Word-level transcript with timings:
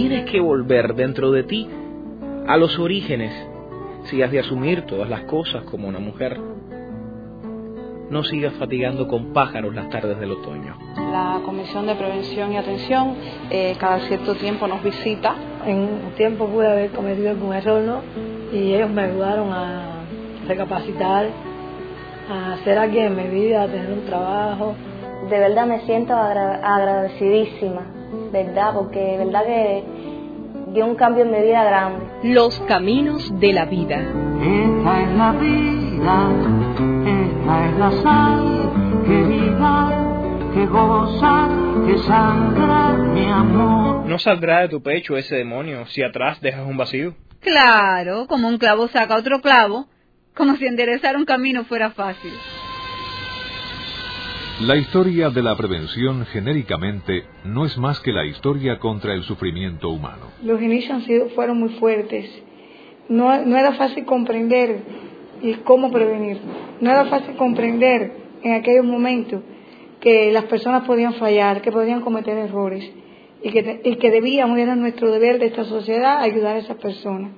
Tienes 0.00 0.30
que 0.30 0.40
volver 0.40 0.94
dentro 0.94 1.30
de 1.30 1.42
ti 1.42 1.68
a 2.48 2.56
los 2.56 2.78
orígenes 2.78 3.34
si 4.04 4.22
has 4.22 4.32
de 4.32 4.38
asumir 4.38 4.86
todas 4.86 5.10
las 5.10 5.24
cosas 5.24 5.64
como 5.64 5.88
una 5.88 5.98
mujer. 5.98 6.40
No 8.08 8.24
sigas 8.24 8.54
fatigando 8.54 9.06
con 9.06 9.34
pájaros 9.34 9.74
las 9.74 9.90
tardes 9.90 10.18
del 10.18 10.30
otoño. 10.30 10.74
La 10.96 11.42
Comisión 11.44 11.86
de 11.86 11.96
Prevención 11.96 12.50
y 12.50 12.56
Atención 12.56 13.14
eh, 13.50 13.76
cada 13.78 14.00
cierto 14.08 14.34
tiempo 14.36 14.66
nos 14.66 14.82
visita. 14.82 15.34
En 15.66 15.80
un 15.80 16.12
tiempo 16.16 16.46
pude 16.46 16.66
haber 16.66 16.92
cometido 16.92 17.28
algún 17.28 17.52
error, 17.52 17.82
¿no? 17.82 18.00
Y 18.54 18.72
ellos 18.72 18.88
me 18.88 19.02
ayudaron 19.02 19.52
a 19.52 20.04
recapacitar, 20.48 21.26
a 22.30 22.56
ser 22.64 22.78
alguien 22.78 23.08
en 23.08 23.16
mi 23.16 23.28
vida, 23.28 23.64
a 23.64 23.66
tener 23.66 23.92
un 23.92 24.06
trabajo. 24.06 24.74
De 25.28 25.38
verdad 25.38 25.66
me 25.66 25.80
siento 25.80 26.14
agradecidísima, 26.14 27.99
¿verdad? 28.32 28.74
Porque 28.74 29.16
verdad 29.18 29.44
que 29.44 29.84
dio 30.72 30.86
un 30.86 30.94
cambio 30.94 31.24
en 31.24 31.32
mi 31.32 31.42
vida 31.42 31.64
grande. 31.64 32.06
Los 32.22 32.58
caminos 32.60 33.38
de 33.40 33.52
la 33.52 33.64
vida. 33.64 33.96
Esta 33.96 35.02
es 35.02 35.16
la 35.16 35.32
vida, 35.32 36.30
esta 37.06 37.68
es 37.68 37.78
la 37.78 37.90
sal 38.02 38.70
que 39.06 39.22
viva, 39.22 39.92
que 40.54 40.66
goza, 40.66 41.48
que 41.86 41.98
sangra 41.98 42.92
mi 42.92 43.26
amor. 43.26 44.06
¿No 44.06 44.18
saldrá 44.18 44.60
de 44.60 44.68
tu 44.68 44.82
pecho 44.82 45.16
ese 45.16 45.36
demonio 45.36 45.86
si 45.86 46.02
atrás 46.02 46.40
dejas 46.40 46.66
un 46.66 46.76
vacío? 46.76 47.14
Claro, 47.40 48.26
como 48.26 48.48
un 48.48 48.58
clavo 48.58 48.88
saca 48.88 49.16
otro 49.16 49.40
clavo, 49.40 49.86
como 50.34 50.56
si 50.56 50.66
enderezar 50.66 51.16
un 51.16 51.24
camino 51.24 51.64
fuera 51.64 51.90
fácil. 51.90 52.32
La 54.60 54.76
historia 54.76 55.30
de 55.30 55.42
la 55.42 55.56
prevención 55.56 56.26
genéricamente 56.26 57.24
no 57.44 57.64
es 57.64 57.78
más 57.78 57.98
que 58.00 58.12
la 58.12 58.26
historia 58.26 58.78
contra 58.78 59.14
el 59.14 59.22
sufrimiento 59.22 59.88
humano. 59.88 60.26
Los 60.42 60.60
inicios 60.60 60.92
han 60.92 61.02
sido, 61.06 61.30
fueron 61.30 61.58
muy 61.58 61.70
fuertes. 61.70 62.30
No, 63.08 63.32
era 63.32 63.72
fácil 63.72 64.04
comprender 64.04 64.82
cómo 65.64 65.90
prevenir. 65.90 66.40
No 66.78 66.90
era 66.90 67.06
fácil 67.06 67.36
comprender 67.36 68.12
en 68.42 68.52
aquellos 68.52 68.84
momentos 68.84 69.40
que 69.98 70.30
las 70.30 70.44
personas 70.44 70.84
podían 70.84 71.14
fallar, 71.14 71.62
que 71.62 71.72
podían 71.72 72.02
cometer 72.02 72.36
errores 72.36 72.84
y 73.42 73.50
que, 73.52 73.80
y 73.82 73.96
que 73.96 74.10
debíamos, 74.10 74.58
era 74.58 74.76
nuestro 74.76 75.10
deber 75.10 75.38
de 75.38 75.46
esta 75.46 75.64
sociedad, 75.64 76.20
ayudar 76.20 76.56
a 76.56 76.58
esas 76.58 76.76
personas. 76.76 77.32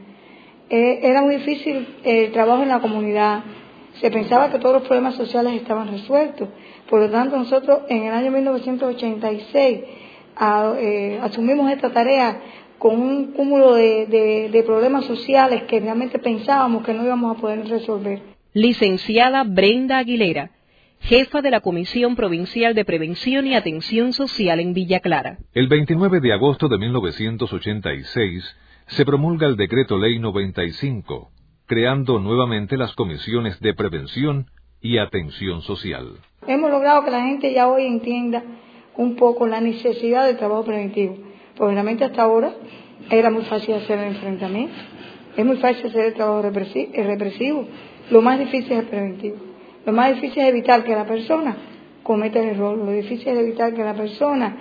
Eh, 0.70 0.98
era 1.04 1.22
muy 1.22 1.36
difícil 1.36 1.86
el 2.02 2.32
trabajo 2.32 2.64
en 2.64 2.68
la 2.70 2.80
comunidad. 2.80 3.44
Se 4.00 4.10
pensaba 4.10 4.50
que 4.50 4.58
todos 4.58 4.76
los 4.76 4.82
problemas 4.82 5.14
sociales 5.14 5.54
estaban 5.54 5.88
resueltos 5.88 6.48
por 6.92 7.00
lo 7.00 7.08
tanto, 7.08 7.38
nosotros 7.38 7.84
en 7.88 8.02
el 8.04 8.12
año 8.12 8.30
1986 8.30 9.80
eh, 10.78 11.18
asumimos 11.22 11.72
esta 11.72 11.90
tarea 11.90 12.38
con 12.76 13.00
un 13.00 13.32
cúmulo 13.32 13.74
de, 13.74 14.62
problemas 14.66 15.06
sociales 15.06 15.62
que 15.62 15.80
realmente 15.80 16.18
pensábamos 16.18 16.84
que 16.84 16.92
no 16.92 17.02
íbamos 17.02 17.34
a 17.34 17.40
poder 17.40 17.66
resolver. 17.66 18.20
Licenciada 18.52 19.44
Brenda 19.44 19.96
Aguilera, 19.96 20.50
jefa 21.00 21.40
de 21.40 21.50
la 21.50 21.60
Comisión 21.60 22.14
Provincial 22.14 22.74
de 22.74 22.84
Prevención 22.84 23.46
y 23.46 23.54
Atención 23.54 24.12
Social 24.12 24.60
en 24.60 24.74
Villa 24.74 25.00
Clara. 25.00 25.38
El 25.54 25.68
29 25.68 26.20
de 26.20 26.34
agosto 26.34 26.68
de 26.68 26.76
1986 26.76 28.56
se 28.88 29.04
promulga 29.06 29.46
el 29.46 29.56
Decreto 29.56 29.96
Ley 29.96 30.18
95, 30.18 31.30
creando 31.72 32.18
nuevamente 32.18 32.76
las 32.76 32.92
comisiones 32.92 33.58
de 33.60 33.72
prevención 33.72 34.44
y 34.82 34.98
atención 34.98 35.62
social. 35.62 36.18
Hemos 36.46 36.70
logrado 36.70 37.02
que 37.02 37.10
la 37.10 37.22
gente 37.22 37.50
ya 37.50 37.66
hoy 37.66 37.86
entienda 37.86 38.42
un 38.94 39.16
poco 39.16 39.46
la 39.46 39.58
necesidad 39.58 40.26
del 40.26 40.36
trabajo 40.36 40.64
preventivo, 40.64 41.16
porque 41.56 41.72
realmente 41.72 42.04
hasta 42.04 42.24
ahora 42.24 42.52
era 43.08 43.30
muy 43.30 43.44
fácil 43.44 43.76
hacer 43.76 43.98
el 44.00 44.08
enfrentamiento, 44.08 44.74
es 45.34 45.46
muy 45.46 45.56
fácil 45.56 45.86
hacer 45.86 46.04
el 46.08 46.12
trabajo 46.12 46.42
represivo, 46.42 47.66
lo 48.10 48.20
más 48.20 48.38
difícil 48.38 48.72
es 48.72 48.78
el 48.80 48.88
preventivo, 48.88 49.36
lo 49.86 49.92
más 49.92 50.14
difícil 50.14 50.42
es 50.42 50.50
evitar 50.50 50.84
que 50.84 50.94
la 50.94 51.06
persona 51.06 51.56
cometa 52.02 52.38
el 52.38 52.50
error, 52.50 52.76
lo 52.76 52.90
difícil 52.90 53.28
es 53.28 53.38
evitar 53.38 53.72
que 53.72 53.82
la 53.82 53.94
persona 53.94 54.58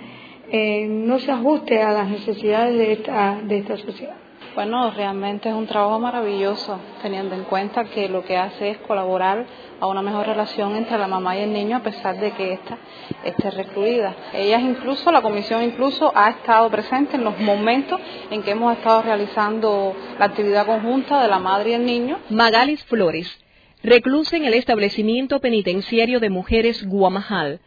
eh, 0.50 0.86
no 0.88 1.18
se 1.18 1.30
ajuste 1.30 1.82
a 1.82 1.92
las 1.92 2.08
necesidades 2.08 2.74
de 2.78 2.92
esta, 2.92 3.38
de 3.44 3.58
esta 3.58 3.76
sociedad. 3.76 4.21
Bueno, 4.54 4.90
realmente 4.90 5.48
es 5.48 5.54
un 5.54 5.66
trabajo 5.66 5.98
maravilloso, 5.98 6.78
teniendo 7.00 7.34
en 7.34 7.44
cuenta 7.44 7.84
que 7.84 8.10
lo 8.10 8.22
que 8.22 8.36
hace 8.36 8.70
es 8.70 8.78
colaborar 8.78 9.46
a 9.80 9.86
una 9.86 10.02
mejor 10.02 10.26
relación 10.26 10.76
entre 10.76 10.98
la 10.98 11.08
mamá 11.08 11.38
y 11.38 11.40
el 11.40 11.54
niño 11.54 11.78
a 11.78 11.82
pesar 11.82 12.20
de 12.20 12.32
que 12.32 12.52
ésta 12.52 12.76
esté 13.24 13.50
recluida. 13.50 14.14
Ellas 14.34 14.60
incluso, 14.60 15.10
la 15.10 15.22
comisión 15.22 15.62
incluso 15.62 16.12
ha 16.14 16.28
estado 16.28 16.68
presente 16.70 17.16
en 17.16 17.24
los 17.24 17.38
momentos 17.38 17.98
en 18.30 18.42
que 18.42 18.50
hemos 18.50 18.76
estado 18.76 19.00
realizando 19.00 19.96
la 20.18 20.26
actividad 20.26 20.66
conjunta 20.66 21.22
de 21.22 21.28
la 21.28 21.38
madre 21.38 21.70
y 21.70 21.74
el 21.74 21.86
niño. 21.86 22.18
Magalis 22.28 22.84
Flores, 22.84 23.42
reclusa 23.82 24.36
en 24.36 24.44
el 24.44 24.52
establecimiento 24.52 25.40
penitenciario 25.40 26.20
de 26.20 26.28
mujeres 26.28 26.86
Guamajal, 26.86 27.60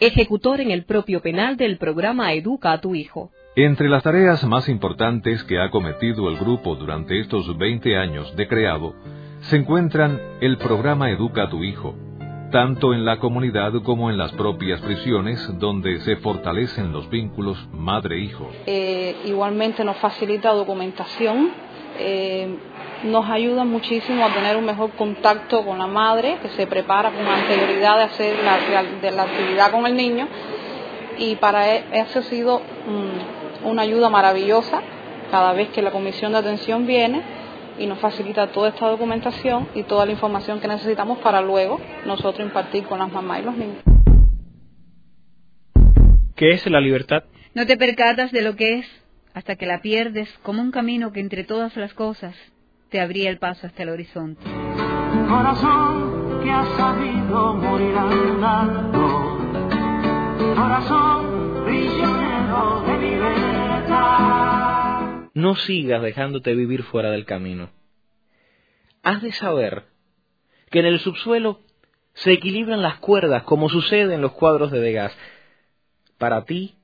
ejecutor 0.00 0.60
en 0.60 0.72
el 0.72 0.84
propio 0.86 1.22
penal 1.22 1.56
del 1.56 1.78
programa 1.78 2.32
Educa 2.32 2.72
a 2.72 2.80
tu 2.80 2.96
hijo. 2.96 3.30
Entre 3.54 3.90
las 3.90 4.02
tareas 4.02 4.42
más 4.44 4.66
importantes 4.70 5.44
que 5.44 5.60
ha 5.60 5.70
cometido 5.70 6.30
el 6.30 6.38
grupo 6.38 6.74
durante 6.74 7.20
estos 7.20 7.58
20 7.58 7.98
años 7.98 8.34
de 8.34 8.48
creado, 8.48 8.94
se 9.42 9.56
encuentran 9.56 10.18
el 10.40 10.56
programa 10.56 11.10
Educa 11.10 11.42
a 11.42 11.50
tu 11.50 11.62
Hijo, 11.62 11.94
tanto 12.50 12.94
en 12.94 13.04
la 13.04 13.18
comunidad 13.18 13.74
como 13.82 14.08
en 14.08 14.16
las 14.16 14.32
propias 14.32 14.80
prisiones, 14.80 15.46
donde 15.58 16.00
se 16.00 16.16
fortalecen 16.16 16.92
los 16.92 17.10
vínculos 17.10 17.58
madre-hijo. 17.72 18.48
Eh, 18.64 19.16
igualmente 19.26 19.84
nos 19.84 19.98
facilita 19.98 20.50
documentación, 20.52 21.50
eh, 21.98 22.56
nos 23.04 23.28
ayuda 23.28 23.64
muchísimo 23.64 24.24
a 24.24 24.32
tener 24.32 24.56
un 24.56 24.64
mejor 24.64 24.92
contacto 24.92 25.62
con 25.62 25.76
la 25.76 25.86
madre, 25.86 26.38
que 26.40 26.48
se 26.48 26.66
prepara 26.66 27.10
con 27.10 27.26
anterioridad 27.26 27.98
de 27.98 28.02
hacer 28.04 28.34
la, 28.42 28.86
de 28.98 29.10
la 29.14 29.24
actividad 29.24 29.70
con 29.70 29.84
el 29.84 29.94
niño, 29.94 30.26
y 31.18 31.36
para 31.36 31.70
e, 31.74 31.84
eso 31.92 32.20
ha 32.20 32.22
sido... 32.22 32.62
Una 33.64 33.82
ayuda 33.82 34.08
maravillosa 34.10 34.82
cada 35.30 35.52
vez 35.52 35.70
que 35.70 35.82
la 35.82 35.90
comisión 35.90 36.32
de 36.32 36.38
atención 36.38 36.86
viene 36.86 37.22
y 37.78 37.86
nos 37.86 37.98
facilita 37.98 38.48
toda 38.48 38.70
esta 38.70 38.88
documentación 38.88 39.68
y 39.74 39.84
toda 39.84 40.04
la 40.06 40.12
información 40.12 40.60
que 40.60 40.68
necesitamos 40.68 41.18
para 41.18 41.40
luego 41.40 41.80
nosotros 42.04 42.46
impartir 42.46 42.84
con 42.84 42.98
las 42.98 43.10
mamás 43.10 43.40
y 43.40 43.42
los 43.44 43.56
niños. 43.56 43.82
¿Qué 46.36 46.50
es 46.50 46.66
la 46.68 46.80
libertad? 46.80 47.24
No 47.54 47.66
te 47.66 47.76
percatas 47.76 48.32
de 48.32 48.42
lo 48.42 48.56
que 48.56 48.80
es 48.80 48.86
hasta 49.34 49.56
que 49.56 49.66
la 49.66 49.80
pierdes 49.80 50.28
como 50.42 50.60
un 50.60 50.70
camino 50.70 51.12
que 51.12 51.20
entre 51.20 51.44
todas 51.44 51.76
las 51.76 51.94
cosas 51.94 52.34
te 52.90 53.00
abría 53.00 53.30
el 53.30 53.38
paso 53.38 53.66
hasta 53.66 53.84
el 53.84 53.90
horizonte. 53.90 54.42
Corazón 55.28 56.40
que 56.42 56.50
ha 56.50 56.64
sabido 56.76 57.54
morir 57.54 57.96
andando, 57.96 59.38
corazón 60.54 61.64
prisionero 61.64 62.21
no 65.34 65.54
sigas 65.56 66.02
dejándote 66.02 66.54
vivir 66.54 66.82
fuera 66.84 67.10
del 67.10 67.24
camino. 67.24 67.70
Has 69.02 69.22
de 69.22 69.32
saber 69.32 69.84
que 70.70 70.80
en 70.80 70.86
el 70.86 71.00
subsuelo 71.00 71.60
se 72.14 72.32
equilibran 72.32 72.82
las 72.82 72.98
cuerdas 72.98 73.42
como 73.44 73.68
sucede 73.68 74.14
en 74.14 74.20
los 74.20 74.32
cuadros 74.32 74.70
de 74.70 74.80
Degas. 74.80 75.16
Para 76.18 76.44
ti, 76.44 76.76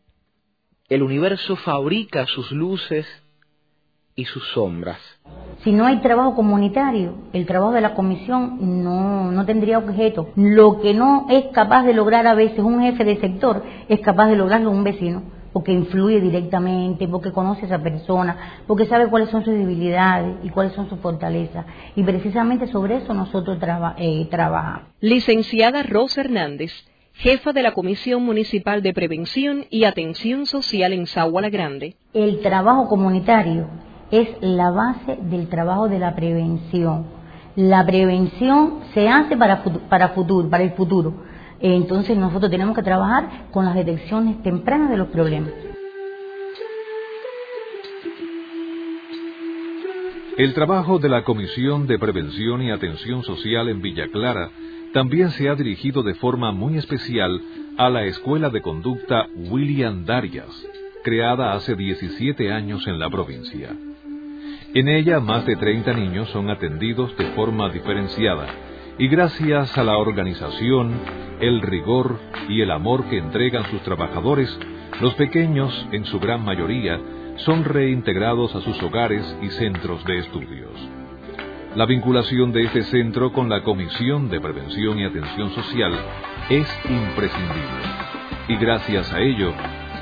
el 0.88 1.02
universo 1.02 1.56
fabrica 1.56 2.26
sus 2.26 2.50
luces 2.50 3.06
y 4.14 4.24
sus 4.24 4.42
sombras. 4.48 4.98
Si 5.62 5.70
no 5.70 5.86
hay 5.86 6.00
trabajo 6.00 6.34
comunitario, 6.34 7.14
el 7.32 7.46
trabajo 7.46 7.72
de 7.72 7.80
la 7.80 7.94
comisión 7.94 8.82
no, 8.82 9.30
no 9.30 9.46
tendría 9.46 9.78
objeto. 9.78 10.32
Lo 10.34 10.80
que 10.80 10.94
no 10.94 11.26
es 11.30 11.46
capaz 11.52 11.84
de 11.84 11.94
lograr 11.94 12.26
a 12.26 12.34
veces 12.34 12.60
un 12.60 12.80
jefe 12.80 13.04
de 13.04 13.20
sector 13.20 13.62
es 13.88 14.00
capaz 14.00 14.28
de 14.28 14.36
lograrlo 14.36 14.70
un 14.70 14.82
vecino 14.82 15.37
porque 15.58 15.72
influye 15.72 16.20
directamente, 16.20 17.08
porque 17.08 17.32
conoce 17.32 17.62
a 17.62 17.66
esa 17.66 17.82
persona, 17.82 18.62
porque 18.68 18.86
sabe 18.86 19.08
cuáles 19.08 19.28
son 19.30 19.44
sus 19.44 19.54
debilidades 19.54 20.36
y 20.44 20.50
cuáles 20.50 20.72
son 20.74 20.88
sus 20.88 21.00
fortalezas. 21.00 21.66
Y 21.96 22.04
precisamente 22.04 22.68
sobre 22.68 22.98
eso 22.98 23.12
nosotros 23.12 23.58
eh, 23.96 24.28
trabajamos. 24.30 24.82
Licenciada 25.00 25.82
Rosa 25.82 26.20
Hernández, 26.20 26.70
jefa 27.14 27.52
de 27.52 27.64
la 27.64 27.72
Comisión 27.72 28.24
Municipal 28.24 28.82
de 28.82 28.94
Prevención 28.94 29.64
y 29.68 29.82
Atención 29.82 30.46
Social 30.46 30.92
en 30.92 31.08
Zahuala 31.08 31.50
Grande. 31.50 31.96
El 32.14 32.40
trabajo 32.40 32.86
comunitario 32.86 33.66
es 34.12 34.28
la 34.40 34.70
base 34.70 35.18
del 35.22 35.48
trabajo 35.48 35.88
de 35.88 35.98
la 35.98 36.14
prevención. 36.14 37.06
La 37.56 37.84
prevención 37.84 38.74
se 38.94 39.08
hace 39.08 39.36
para, 39.36 39.64
para, 39.88 40.10
futuro, 40.10 40.48
para 40.48 40.62
el 40.62 40.70
futuro. 40.74 41.14
Entonces 41.60 42.16
nosotros 42.16 42.50
tenemos 42.50 42.76
que 42.76 42.82
trabajar 42.82 43.48
con 43.50 43.64
las 43.64 43.74
detecciones 43.74 44.42
tempranas 44.42 44.90
de 44.90 44.96
los 44.96 45.08
problemas. 45.08 45.52
El 50.36 50.54
trabajo 50.54 51.00
de 51.00 51.08
la 51.08 51.24
Comisión 51.24 51.88
de 51.88 51.98
Prevención 51.98 52.62
y 52.62 52.70
Atención 52.70 53.24
Social 53.24 53.68
en 53.68 53.82
Villa 53.82 54.06
Clara 54.06 54.50
también 54.92 55.30
se 55.30 55.48
ha 55.48 55.56
dirigido 55.56 56.04
de 56.04 56.14
forma 56.14 56.52
muy 56.52 56.78
especial 56.78 57.40
a 57.76 57.90
la 57.90 58.04
Escuela 58.04 58.48
de 58.48 58.62
Conducta 58.62 59.26
William 59.34 60.04
Darias, 60.04 60.48
creada 61.02 61.54
hace 61.54 61.74
17 61.74 62.52
años 62.52 62.86
en 62.86 63.00
la 63.00 63.10
provincia. 63.10 63.70
En 64.74 64.88
ella 64.88 65.18
más 65.18 65.44
de 65.44 65.56
30 65.56 65.92
niños 65.94 66.28
son 66.28 66.50
atendidos 66.50 67.16
de 67.16 67.26
forma 67.32 67.68
diferenciada 67.70 68.46
y 68.98 69.06
gracias 69.06 69.78
a 69.78 69.84
la 69.84 69.96
organización, 69.96 70.92
el 71.40 71.62
rigor 71.62 72.18
y 72.48 72.62
el 72.62 72.70
amor 72.72 73.04
que 73.08 73.18
entregan 73.18 73.64
sus 73.70 73.80
trabajadores, 73.82 74.58
los 75.00 75.14
pequeños, 75.14 75.86
en 75.92 76.04
su 76.04 76.18
gran 76.18 76.44
mayoría, 76.44 77.00
son 77.36 77.64
reintegrados 77.64 78.54
a 78.56 78.60
sus 78.60 78.82
hogares 78.82 79.24
y 79.40 79.50
centros 79.50 80.04
de 80.04 80.18
estudios. 80.18 80.72
La 81.76 81.86
vinculación 81.86 82.52
de 82.52 82.62
este 82.62 82.82
centro 82.82 83.32
con 83.32 83.48
la 83.48 83.62
Comisión 83.62 84.28
de 84.30 84.40
Prevención 84.40 84.98
y 84.98 85.04
Atención 85.04 85.50
Social 85.50 85.92
es 86.50 86.66
imprescindible 86.88 88.08
y 88.48 88.56
gracias 88.56 89.12
a 89.12 89.20
ello 89.20 89.52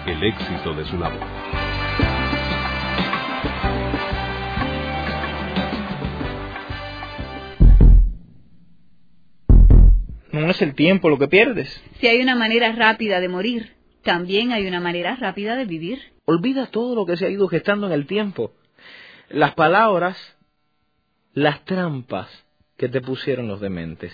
el 0.06 0.22
éxito 0.22 0.72
de 0.72 0.84
su 0.86 0.96
labor. 0.96 1.65
No 10.46 10.52
es 10.52 10.62
el 10.62 10.76
tiempo 10.76 11.10
lo 11.10 11.18
que 11.18 11.26
pierdes. 11.26 11.82
Si 11.98 12.06
hay 12.06 12.20
una 12.20 12.36
manera 12.36 12.70
rápida 12.70 13.18
de 13.18 13.28
morir, 13.28 13.74
también 14.04 14.52
hay 14.52 14.68
una 14.68 14.78
manera 14.78 15.16
rápida 15.16 15.56
de 15.56 15.64
vivir. 15.64 16.00
Olvida 16.24 16.66
todo 16.66 16.94
lo 16.94 17.04
que 17.04 17.16
se 17.16 17.26
ha 17.26 17.30
ido 17.30 17.48
gestando 17.48 17.88
en 17.88 17.92
el 17.92 18.06
tiempo. 18.06 18.52
Las 19.28 19.56
palabras, 19.56 20.16
las 21.32 21.64
trampas 21.64 22.28
que 22.76 22.88
te 22.88 23.00
pusieron 23.00 23.48
los 23.48 23.60
dementes. 23.60 24.12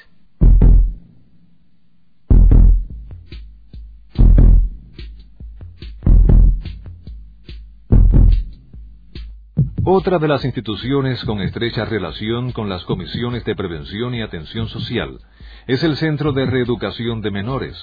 Otra 9.84 10.18
de 10.18 10.28
las 10.28 10.46
instituciones 10.46 11.22
con 11.26 11.42
estrecha 11.42 11.84
relación 11.84 12.52
con 12.52 12.70
las 12.70 12.84
comisiones 12.84 13.44
de 13.44 13.54
prevención 13.54 14.14
y 14.14 14.22
atención 14.22 14.68
social 14.68 15.18
es 15.66 15.84
el 15.84 15.96
Centro 15.96 16.32
de 16.32 16.44
Reeducación 16.44 17.20
de 17.20 17.30
Menores, 17.30 17.76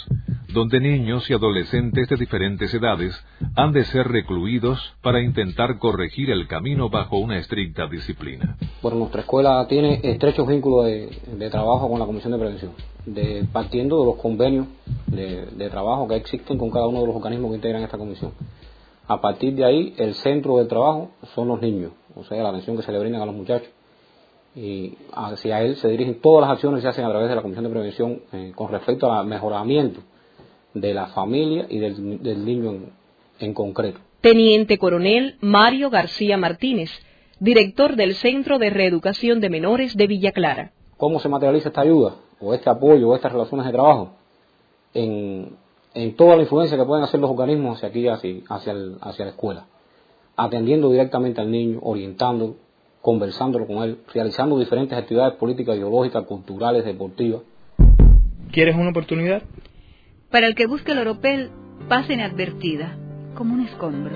donde 0.54 0.82
niños 0.82 1.30
y 1.30 1.34
adolescentes 1.34 2.10
de 2.10 2.18
diferentes 2.18 2.74
edades 2.74 3.16
han 3.56 3.72
de 3.72 3.86
ser 3.86 4.10
recluidos 4.10 4.94
para 5.02 5.22
intentar 5.22 5.80
corregir 5.80 6.30
el 6.30 6.48
camino 6.48 6.90
bajo 6.90 7.18
una 7.18 7.38
estricta 7.38 7.88
disciplina. 7.88 8.58
Bueno, 8.82 8.98
nuestra 8.98 9.22
escuela 9.22 9.66
tiene 9.68 10.02
estrechos 10.04 10.46
vínculos 10.46 10.86
de, 10.88 11.50
trabajo 11.50 11.90
con 11.90 12.00
la 12.00 12.06
Comisión 12.06 12.34
de 12.34 12.40
Prevención, 12.40 12.72
de, 13.06 13.46
partiendo 13.52 14.00
de 14.00 14.06
los 14.08 14.16
convenios 14.16 14.68
de, 15.08 15.46
de 15.46 15.70
trabajo 15.70 16.08
que 16.08 16.16
existen 16.16 16.58
con 16.58 16.70
cada 16.72 16.88
uno 16.88 17.00
de 17.00 17.08
los 17.08 17.16
organismos 17.16 17.52
que 17.52 17.56
integran 17.56 17.84
esta 17.84 17.98
comisión. 17.98 18.34
A 19.08 19.22
partir 19.22 19.56
de 19.56 19.66
ahí, 19.66 19.94
el 19.98 20.16
centro 20.16 20.58
del 20.58 20.68
trabajo 20.68 21.12
son 21.34 21.48
los 21.48 21.62
niños, 21.62 21.94
o 22.14 22.26
sea, 22.26 22.44
la 22.44 22.50
atención 22.50 22.76
que 22.76 22.84
se 22.84 22.92
le 22.92 23.00
brindan 23.00 23.22
a 23.22 23.26
los 23.26 23.36
muchachos 23.36 23.70
y 24.60 24.98
hacia 25.14 25.62
él 25.62 25.78
se 25.78 25.88
dirigen 25.88 26.20
todas 26.20 26.42
las 26.42 26.56
acciones 26.56 26.80
que 26.80 26.82
se 26.82 26.88
hacen 26.90 27.06
a 27.06 27.10
través 27.10 27.30
de 27.30 27.36
la 27.36 27.42
Comisión 27.42 27.64
de 27.64 27.70
Prevención 27.70 28.22
eh, 28.34 28.52
con 28.54 28.70
respecto 28.70 29.10
al 29.10 29.26
mejoramiento 29.26 30.02
de 30.74 30.94
la 30.94 31.08
familia 31.08 31.66
y 31.70 31.80
del, 31.80 32.46
niño 32.46 32.90
en, 33.40 33.54
concreto. 33.54 34.02
Teniente 34.20 34.78
Coronel 34.78 35.38
Mario 35.40 35.90
García 35.90 36.36
Martínez, 36.36 36.92
director 37.40 37.96
del 37.96 38.16
Centro 38.16 38.60
de 38.60 38.70
Reeducación 38.70 39.40
de 39.40 39.50
Menores 39.50 39.96
de 39.96 40.08
Villa 40.08 40.34
Clara. 40.34 40.74
¿Cómo 40.98 41.22
se 41.22 41.30
materializa 41.30 41.70
esta 41.70 41.82
ayuda 41.82 42.16
o 42.42 42.54
este 42.54 42.70
apoyo 42.70 43.08
o 43.08 43.16
estas 43.16 43.32
relaciones 43.32 43.66
de 43.66 43.72
trabajo? 43.72 44.12
En, 44.94 45.58
toda 46.18 46.36
la 46.36 46.42
influencia 46.42 46.78
que 46.78 46.84
pueden 46.84 47.06
hacer 47.06 47.22
los 47.22 47.32
organismos 47.32 47.78
hacia 47.78 47.90
aquí, 47.90 48.08
hacia, 48.10 48.74
hacia 49.02 49.26
la 49.26 49.32
escuela, 49.32 49.68
atendiendo 50.36 50.90
directamente 50.90 51.40
al 51.40 51.50
niño, 51.50 51.80
orientando, 51.82 52.58
conversándolo 53.02 53.66
con 53.66 53.84
él, 53.84 54.00
realizando 54.14 54.60
diferentes 54.60 54.98
actividades 54.98 55.36
políticas, 55.36 55.76
ideológicas, 55.76 56.26
culturales, 56.26 56.86
deportivas. 56.86 57.42
¿Quieres 58.52 58.76
una 58.76 58.90
oportunidad? 58.90 59.44
Para 60.32 60.48
el 60.48 60.56
que 60.56 60.68
busque 60.68 60.92
el 60.92 61.00
oropel, 61.00 61.50
pasa 61.88 62.14
inadvertida, 62.14 62.98
como 63.36 63.54
un 63.54 63.62
escombro. 63.62 64.16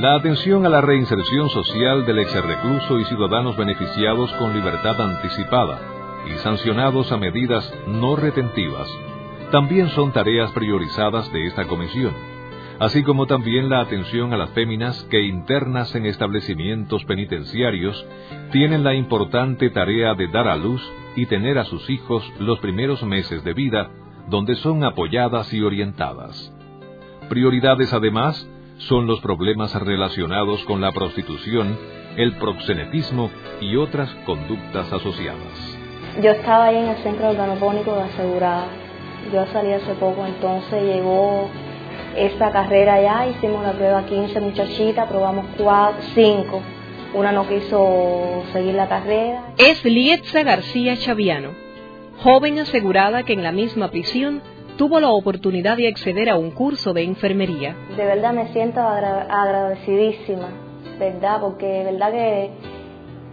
La 0.00 0.14
atención 0.14 0.64
a 0.64 0.68
la 0.68 0.80
reinserción 0.80 1.50
social 1.50 2.06
del 2.06 2.20
exrecluso 2.20 2.98
y 2.98 3.04
ciudadanos 3.04 3.56
beneficiados 3.56 4.32
con 4.34 4.54
libertad 4.54 5.00
anticipada 5.00 5.78
y 6.26 6.38
sancionados 6.38 7.10
a 7.12 7.16
medidas 7.16 7.70
no 7.86 8.16
retentivas 8.16 8.88
también 9.50 9.88
son 9.90 10.12
tareas 10.12 10.52
priorizadas 10.52 11.30
de 11.32 11.46
esta 11.46 11.66
comisión 11.66 12.29
así 12.80 13.02
como 13.02 13.26
también 13.26 13.68
la 13.68 13.80
atención 13.80 14.32
a 14.32 14.38
las 14.38 14.50
féminas 14.50 15.06
que 15.10 15.20
internas 15.20 15.94
en 15.94 16.06
establecimientos 16.06 17.04
penitenciarios 17.04 18.06
tienen 18.52 18.82
la 18.82 18.94
importante 18.94 19.68
tarea 19.68 20.14
de 20.14 20.26
dar 20.28 20.48
a 20.48 20.56
luz 20.56 20.82
y 21.14 21.26
tener 21.26 21.58
a 21.58 21.64
sus 21.64 21.88
hijos 21.90 22.24
los 22.38 22.58
primeros 22.60 23.02
meses 23.02 23.44
de 23.44 23.52
vida, 23.52 23.90
donde 24.28 24.56
son 24.56 24.82
apoyadas 24.82 25.52
y 25.52 25.60
orientadas. 25.60 26.54
Prioridades 27.28 27.92
además 27.92 28.48
son 28.78 29.06
los 29.06 29.20
problemas 29.20 29.74
relacionados 29.74 30.64
con 30.64 30.80
la 30.80 30.90
prostitución, 30.92 31.76
el 32.16 32.36
proxenetismo 32.36 33.30
y 33.60 33.76
otras 33.76 34.10
conductas 34.24 34.90
asociadas. 34.90 35.78
Yo 36.22 36.30
estaba 36.30 36.66
ahí 36.66 36.76
en 36.76 36.88
el 36.88 36.96
centro 37.02 37.28
organopónico 37.28 37.94
de 37.94 38.02
asegurada. 38.02 38.68
Yo 39.32 39.44
salí 39.52 39.72
hace 39.74 39.92
poco, 39.94 40.26
entonces 40.26 40.82
llegó 40.82 41.50
esta 42.16 42.50
carrera 42.50 43.00
ya, 43.00 43.26
hicimos 43.28 43.62
la 43.62 43.72
prueba 43.72 44.04
15 44.04 44.40
muchachitas, 44.40 45.08
probamos 45.08 45.46
4, 45.56 46.02
5. 46.14 46.62
Una 47.14 47.32
no 47.32 47.48
quiso 47.48 48.42
seguir 48.52 48.74
la 48.74 48.88
carrera. 48.88 49.52
Es 49.58 49.84
Lietza 49.84 50.42
García 50.42 50.96
Chaviano, 50.96 51.50
joven 52.22 52.58
asegurada 52.58 53.22
que 53.24 53.32
en 53.32 53.42
la 53.42 53.52
misma 53.52 53.90
prisión 53.90 54.42
tuvo 54.76 55.00
la 55.00 55.10
oportunidad 55.10 55.76
de 55.76 55.88
acceder 55.88 56.30
a 56.30 56.36
un 56.36 56.52
curso 56.52 56.92
de 56.92 57.02
enfermería. 57.02 57.74
De 57.96 58.04
verdad 58.04 58.32
me 58.32 58.48
siento 58.52 58.80
agradecidísima, 58.80 60.48
¿verdad? 60.98 61.40
Porque 61.40 61.66
de 61.66 61.84
verdad 61.84 62.12
que 62.12 62.50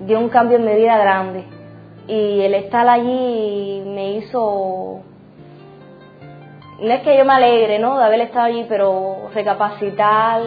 dio 0.06 0.20
un 0.20 0.30
cambio 0.30 0.58
en 0.58 0.66
mi 0.66 0.76
vida 0.76 0.98
grande. 0.98 1.44
Y 2.08 2.42
el 2.42 2.54
estar 2.54 2.88
allí 2.88 3.84
me 3.86 4.14
hizo 4.18 5.04
no 6.80 6.94
es 6.94 7.02
que 7.02 7.18
yo 7.18 7.26
me 7.26 7.34
alegre, 7.34 7.80
¿no? 7.80 7.98
De 7.98 8.06
haber 8.06 8.22
estado 8.22 8.46
allí, 8.46 8.66
pero 8.70 9.30
recapacitar 9.34 10.42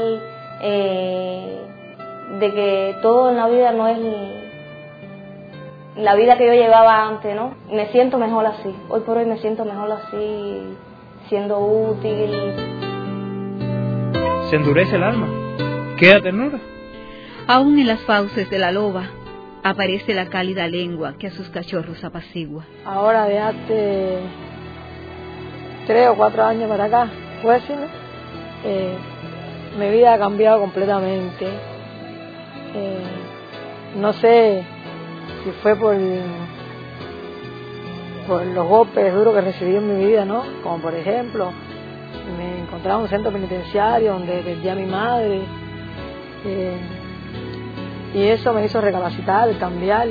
eh, 0.63 1.61
de 2.39 2.53
que 2.53 2.97
todo 3.03 3.31
en 3.31 3.37
la 3.37 3.49
vida 3.49 3.73
no 3.73 3.89
es 3.89 3.99
la 5.97 6.15
vida 6.15 6.39
que 6.39 6.47
yo 6.47 6.53
llevaba 6.53 7.09
antes, 7.09 7.35
¿no? 7.35 7.55
Me 7.71 7.89
siento 7.89 8.19
mejor 8.19 8.47
así. 8.47 8.75
Hoy 8.89 9.01
por 9.01 9.17
hoy 9.17 9.27
me 9.27 9.39
siento 9.39 9.65
mejor 9.65 9.91
así, 9.93 10.77
siendo 11.29 11.59
útil. 11.59 12.31
Se 14.51 14.57
endurece 14.57 14.97
el 14.97 15.03
alma. 15.03 15.27
Queda 15.99 16.21
ternura. 16.21 16.59
Aún 17.49 17.79
en 17.79 17.89
las 17.89 18.01
fauces 18.01 18.49
de 18.49 18.59
la 18.59 18.71
loba 18.71 19.11
aparece 19.63 20.15
la 20.15 20.27
cálida 20.27 20.67
lengua 20.69 21.15
que 21.19 21.27
a 21.27 21.31
sus 21.31 21.49
cachorros 21.51 22.03
apacigua. 22.05 22.65
Ahora 22.85 23.27
de 23.27 23.41
tres 25.91 26.09
o 26.09 26.15
cuatro 26.15 26.45
años 26.45 26.71
para 26.71 26.85
acá, 26.85 27.09
pues 27.43 27.65
eh, 28.65 28.95
mi 29.77 29.91
vida 29.91 30.15
ha 30.15 30.19
cambiado 30.19 30.61
completamente. 30.61 31.49
Eh, 32.77 33.03
no 33.97 34.13
sé 34.13 34.65
si 35.43 35.51
fue 35.63 35.75
por, 35.75 35.97
por 38.29 38.47
los 38.47 38.69
golpes 38.69 39.13
duros 39.13 39.35
que 39.35 39.41
recibí 39.41 39.75
en 39.75 39.99
mi 39.99 40.07
vida, 40.07 40.25
¿no? 40.25 40.45
Como 40.63 40.81
por 40.81 40.95
ejemplo, 40.95 41.51
me 42.39 42.61
encontraba 42.61 42.99
en 42.99 43.03
un 43.03 43.09
centro 43.09 43.33
penitenciario 43.33 44.13
donde 44.13 44.43
perdí 44.43 44.69
a 44.69 44.75
mi 44.77 44.87
madre. 44.87 45.41
Eh, 46.45 46.79
y 48.15 48.23
eso 48.27 48.53
me 48.53 48.65
hizo 48.65 48.81
recapacitar, 48.81 49.59
cambiar, 49.59 50.07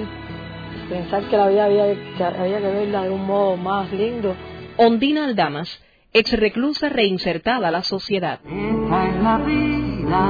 pensar 0.89 1.24
que 1.24 1.38
la 1.38 1.48
vida 1.48 1.63
había, 1.63 1.86
que 2.17 2.24
había 2.25 2.57
que 2.57 2.69
verla 2.69 3.03
de 3.03 3.12
un 3.12 3.25
modo 3.25 3.55
más 3.55 3.89
lindo 3.93 4.36
Ondina 4.81 5.25
Aldamas, 5.25 5.83
ex 6.13 6.31
reclusa 6.39 6.88
reinsertada 6.88 7.67
a 7.67 7.71
la 7.71 7.83
sociedad. 7.83 8.39
Esta 8.45 9.09
es 9.09 9.21
la 9.21 9.38
vida, 9.39 10.21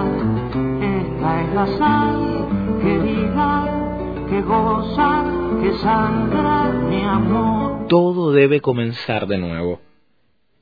esta 0.81 1.41
es 1.43 1.53
la 1.53 1.67
sal 1.77 2.47
que 2.81 2.97
viva, 2.97 4.25
que 4.27 4.41
goza, 4.41 5.23
que 5.61 5.71
sangra 5.77 6.71
mi 6.71 6.99
amor. 7.03 7.85
Todo 7.89 8.31
debe 8.31 8.59
comenzar 8.59 9.27
de 9.27 9.37
nuevo, 9.37 9.81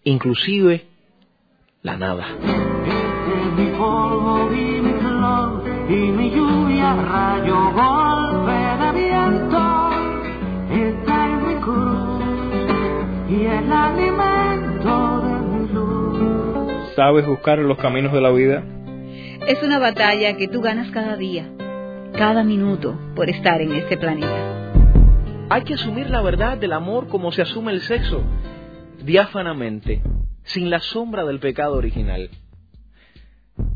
inclusive 0.03 0.85
la 1.81 1.95
nada. 1.95 2.27
Este 2.43 3.33
es 3.39 3.53
mi 3.53 3.67
polvo 3.77 4.51
y 4.51 4.81
mi 4.81 4.93
flor 4.99 5.63
y 5.87 6.11
mi 6.11 6.29
lluvia, 6.31 6.93
¿Sabes 16.97 17.27
buscar 17.27 17.59
los 17.59 17.77
caminos 17.77 18.11
de 18.11 18.21
la 18.21 18.31
vida? 18.31 18.63
Es 19.45 19.61
una 19.61 19.77
batalla 19.77 20.35
que 20.35 20.47
tú 20.47 20.61
ganas 20.61 20.89
cada 20.89 21.15
día, 21.15 21.47
cada 22.13 22.43
minuto, 22.43 22.97
por 23.15 23.29
estar 23.29 23.61
en 23.61 23.73
este 23.73 23.97
planeta. 23.97 24.81
Hay 25.47 25.61
que 25.61 25.75
asumir 25.75 26.09
la 26.09 26.23
verdad 26.23 26.57
del 26.57 26.73
amor 26.73 27.07
como 27.07 27.31
se 27.31 27.43
asume 27.43 27.71
el 27.71 27.81
sexo, 27.81 28.23
diáfanamente, 29.05 30.01
sin 30.41 30.71
la 30.71 30.79
sombra 30.79 31.23
del 31.23 31.39
pecado 31.39 31.75
original. 31.75 32.31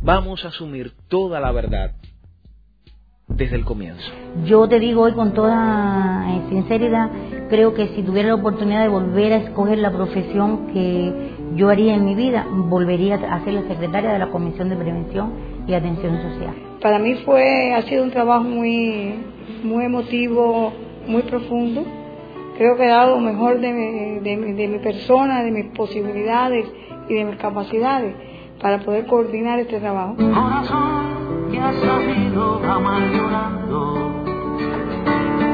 Vamos 0.01 0.43
a 0.43 0.47
asumir 0.47 0.91
toda 1.07 1.39
la 1.39 1.51
verdad 1.51 1.91
desde 3.27 3.55
el 3.55 3.65
comienzo. 3.65 4.11
Yo 4.45 4.67
te 4.67 4.79
digo 4.79 5.03
hoy 5.03 5.13
con 5.13 5.35
toda 5.35 6.25
eh, 6.27 6.41
sinceridad, 6.49 7.11
creo 7.49 7.75
que 7.75 7.89
si 7.89 8.01
tuviera 8.01 8.29
la 8.29 8.35
oportunidad 8.35 8.81
de 8.81 8.87
volver 8.87 9.33
a 9.33 9.37
escoger 9.37 9.77
la 9.77 9.91
profesión 9.91 10.73
que 10.73 11.35
yo 11.55 11.70
haría 11.70 11.96
en 11.96 12.05
mi 12.05 12.15
vida, 12.15 12.46
volvería 12.50 13.15
a 13.15 13.43
ser 13.43 13.53
la 13.53 13.63
secretaria 13.63 14.13
de 14.13 14.20
la 14.20 14.29
Comisión 14.29 14.70
de 14.70 14.75
Prevención 14.75 15.34
y 15.67 15.74
Atención 15.74 16.22
Social. 16.22 16.53
Para 16.81 17.00
mí 17.00 17.15
fue, 17.25 17.74
ha 17.74 17.81
sido 17.84 18.03
un 18.03 18.12
trabajo 18.12 18.43
muy, 18.43 19.15
muy 19.63 19.86
emotivo, 19.86 20.74
muy 21.08 21.22
profundo. 21.24 21.84
Creo 22.58 22.77
que 22.77 22.86
he 22.86 22.89
dado 22.89 23.15
lo 23.15 23.22
mejor 23.22 23.60
de 23.60 23.74
mi, 23.74 24.20
de, 24.20 24.38
mi, 24.38 24.53
de 24.53 24.67
mi 24.67 24.79
persona, 24.79 25.43
de 25.43 25.51
mis 25.51 25.65
posibilidades 25.75 26.65
y 27.10 27.15
de 27.15 27.25
mis 27.25 27.36
capacidades 27.38 28.15
para 28.62 28.79
poder 28.79 29.05
coordinar 29.08 29.60
este 29.60 29.79
trabajo. 29.79 30.15
Corazón 30.15 31.50
que 31.51 31.60
ha 31.60 31.74
sabido 31.74 32.63
amar 32.63 33.01
llorando, 33.12 34.24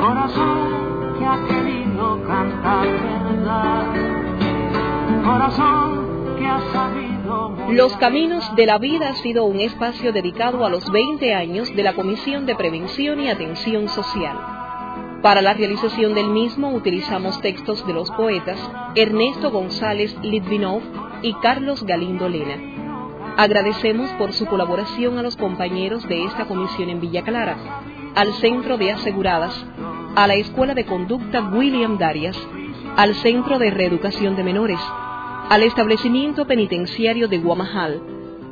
corazón 0.02 1.16
que 1.18 1.26
ha 1.26 1.40
querido 1.48 2.24
cantar 2.28 2.88
verdad, 2.88 4.17
Los 7.70 7.98
Caminos 7.98 8.56
de 8.56 8.66
la 8.66 8.78
Vida 8.78 9.10
ha 9.10 9.16
sido 9.16 9.44
un 9.44 9.60
espacio 9.60 10.14
dedicado 10.14 10.66
a 10.66 10.70
los 10.70 10.90
20 10.90 11.34
años 11.34 11.76
de 11.76 11.84
la 11.84 11.94
Comisión 11.96 12.46
de 12.46 12.56
Prevención 12.56 13.20
y 13.20 13.30
Atención 13.30 13.90
Social. 13.90 14.38
Para 15.22 15.42
la 15.42 15.54
realización 15.54 16.14
del 16.14 16.30
mismo 16.30 16.70
utilizamos 16.70 17.42
textos 17.42 17.86
de 17.86 17.94
los 17.94 18.10
poetas 18.12 18.58
Ernesto 18.96 19.52
González 19.52 20.16
Litvinov 20.22 20.82
y 21.22 21.34
Carlos 21.34 21.84
Galindo 21.84 22.30
Lena. 22.30 23.36
Agradecemos 23.36 24.10
por 24.12 24.32
su 24.32 24.46
colaboración 24.46 25.18
a 25.18 25.24
los 25.24 25.36
compañeros 25.36 26.08
de 26.08 26.24
esta 26.24 26.46
comisión 26.46 26.90
en 26.90 27.02
Villa 27.02 27.24
Clara, 27.24 27.58
al 28.16 28.34
Centro 28.36 28.78
de 28.78 28.94
Aseguradas, 28.94 29.66
a 30.16 30.26
la 30.26 30.36
Escuela 30.36 30.74
de 30.74 30.86
Conducta 30.86 31.42
William 31.50 31.98
Darias, 31.98 32.38
al 32.96 33.14
Centro 33.16 33.60
de 33.60 33.72
Reeducación 33.72 34.38
de 34.38 34.44
Menores, 34.44 34.80
al 35.50 35.64
Establecimiento 35.64 36.46
Penitenciario 36.46 37.30
de 37.30 37.38
Guamajal, 37.38 38.02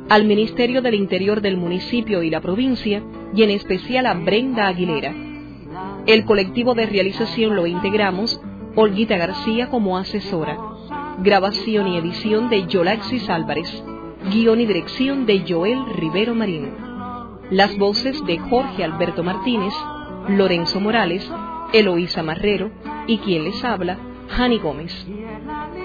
al 0.08 0.24
Ministerio 0.24 0.80
del 0.80 0.94
Interior 0.94 1.42
del 1.42 1.58
municipio 1.58 2.22
y 2.22 2.30
la 2.30 2.40
provincia, 2.40 3.02
y 3.34 3.42
en 3.42 3.50
especial 3.50 4.06
a 4.06 4.14
Brenda 4.14 4.66
Aguilera. 4.66 5.14
El 6.06 6.24
colectivo 6.24 6.74
de 6.74 6.86
realización 6.86 7.54
lo 7.54 7.66
integramos 7.66 8.40
Olguita 8.76 9.18
García 9.18 9.68
como 9.68 9.98
asesora. 9.98 10.56
Grabación 11.18 11.88
y 11.88 11.98
edición 11.98 12.48
de 12.48 12.66
Yolaxis 12.66 13.28
Álvarez. 13.28 13.84
Guión 14.32 14.60
y 14.60 14.66
dirección 14.66 15.26
de 15.26 15.44
Joel 15.46 15.84
Rivero 15.96 16.34
Marín. 16.34 16.70
Las 17.50 17.76
voces 17.76 18.24
de 18.24 18.38
Jorge 18.38 18.84
Alberto 18.84 19.22
Martínez, 19.22 19.74
Lorenzo 20.28 20.80
Morales, 20.80 21.30
Eloísa 21.74 22.22
Marrero 22.22 22.70
y 23.06 23.18
quien 23.18 23.44
les 23.44 23.62
habla, 23.64 23.98
Jani 24.28 24.58
Gómez. 24.58 25.06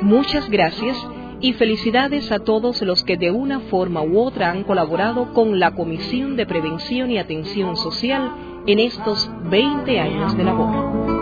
Muchas 0.01 0.49
gracias 0.49 0.97
y 1.39 1.53
felicidades 1.53 2.31
a 2.31 2.39
todos 2.39 2.81
los 2.81 3.03
que 3.03 3.17
de 3.17 3.31
una 3.31 3.59
forma 3.61 4.01
u 4.01 4.19
otra 4.19 4.51
han 4.51 4.63
colaborado 4.63 5.33
con 5.33 5.59
la 5.59 5.71
Comisión 5.71 6.35
de 6.35 6.45
Prevención 6.45 7.11
y 7.11 7.17
Atención 7.17 7.75
Social 7.75 8.31
en 8.67 8.79
estos 8.79 9.29
20 9.49 9.99
años 9.99 10.37
de 10.37 10.43
labor. 10.43 11.21